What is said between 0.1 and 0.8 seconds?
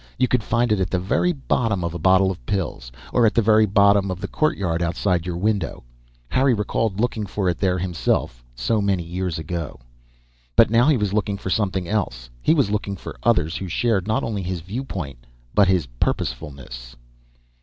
You could find it